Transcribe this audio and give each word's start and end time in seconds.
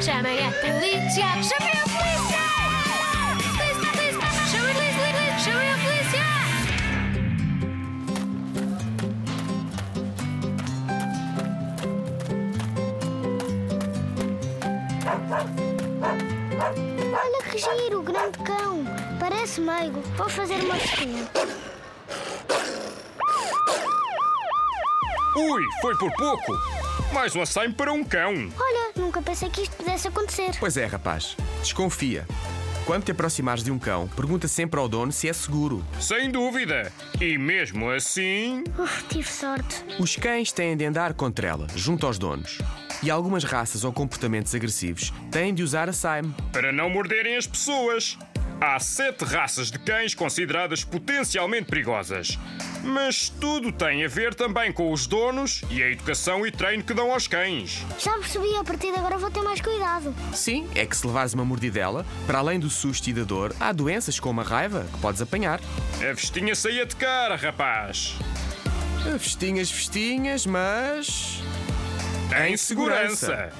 Chamem 0.00 0.38
a 0.46 0.50
polícia! 0.52 1.26
Chamem 1.42 1.72
a 1.72 1.84
polícia! 1.88 2.42
Polícia, 3.56 3.90
polícia! 3.92 4.28
Chamem 4.50 4.70
a 4.70 4.74
polícia! 4.74 5.06
Chamem 5.44 5.70
a 5.70 5.78
polícia! 5.78 6.24
Olha 17.14 17.40
que 17.50 17.58
giro, 17.58 18.02
grande 18.02 18.38
cão. 18.38 18.84
Parece 19.18 19.60
meigo. 19.60 20.00
Vou 20.16 20.28
fazer 20.28 20.56
uma 20.62 20.74
festinha. 20.76 21.26
Ui, 25.36 25.62
foi 25.82 25.94
por 25.98 26.10
pouco. 26.16 26.52
Mais 27.12 27.36
um 27.36 27.42
açaime 27.42 27.74
para 27.74 27.92
um 27.92 28.02
cão. 28.02 28.32
Olha, 28.58 28.92
nunca 28.96 29.20
pensei 29.20 29.50
que 29.50 29.62
isto 29.62 29.76
pudesse 29.76 30.08
acontecer. 30.08 30.52
Pois 30.58 30.76
é, 30.76 30.86
rapaz. 30.86 31.36
Desconfia. 31.60 32.26
Quando 32.86 33.04
te 33.04 33.10
aproximares 33.10 33.62
de 33.64 33.70
um 33.70 33.78
cão, 33.78 34.08
pergunta 34.08 34.46
sempre 34.48 34.78
ao 34.78 34.88
dono 34.88 35.10
se 35.12 35.28
é 35.28 35.32
seguro. 35.32 35.84
Sem 36.00 36.30
dúvida. 36.30 36.90
E 37.20 37.36
mesmo 37.36 37.90
assim. 37.90 38.62
Uf, 38.78 39.04
tive 39.08 39.28
sorte. 39.28 39.84
Os 39.98 40.16
cães 40.16 40.52
têm 40.52 40.76
de 40.76 40.84
andar 40.84 41.12
contra 41.12 41.48
ela, 41.48 41.66
junto 41.74 42.06
aos 42.06 42.16
donos. 42.16 42.58
E 43.02 43.10
algumas 43.10 43.44
raças 43.44 43.84
ou 43.84 43.92
comportamentos 43.92 44.54
agressivos 44.54 45.12
têm 45.30 45.52
de 45.52 45.62
usar 45.62 45.88
a 45.88 45.92
Saime. 45.92 46.34
para 46.52 46.72
não 46.72 46.88
morderem 46.88 47.36
as 47.36 47.46
pessoas. 47.46 48.16
Há 48.58 48.80
sete 48.80 49.22
raças 49.22 49.70
de 49.70 49.78
cães 49.78 50.14
consideradas 50.14 50.82
potencialmente 50.82 51.66
perigosas. 51.66 52.38
Mas 52.82 53.28
tudo 53.28 53.70
tem 53.70 54.02
a 54.02 54.08
ver 54.08 54.34
também 54.34 54.72
com 54.72 54.90
os 54.90 55.06
donos 55.06 55.62
e 55.70 55.82
a 55.82 55.90
educação 55.90 56.46
e 56.46 56.50
treino 56.50 56.82
que 56.82 56.94
dão 56.94 57.12
aos 57.12 57.28
cães. 57.28 57.84
Já 57.98 58.12
percebi, 58.12 58.56
a 58.56 58.64
partir 58.64 58.92
de 58.92 58.98
agora 58.98 59.18
vou 59.18 59.30
ter 59.30 59.42
mais 59.42 59.60
cuidado. 59.60 60.14
Sim, 60.32 60.66
é 60.74 60.86
que 60.86 60.96
se 60.96 61.06
levares 61.06 61.34
uma 61.34 61.44
mordidela, 61.44 62.06
para 62.26 62.38
além 62.38 62.58
do 62.58 62.70
susto 62.70 63.10
e 63.10 63.12
da 63.12 63.24
dor, 63.24 63.54
há 63.60 63.72
doenças 63.72 64.18
como 64.18 64.40
a 64.40 64.44
raiva 64.44 64.86
que 64.90 64.98
podes 65.00 65.20
apanhar. 65.20 65.60
A 66.00 66.12
vestinha 66.14 66.54
saía 66.54 66.86
de 66.86 66.96
cara, 66.96 67.36
rapaz. 67.36 68.14
Festinhas, 69.18 69.70
festinhas, 69.70 70.46
mas. 70.46 71.42
Em 72.46 72.56
segurança. 72.56 73.52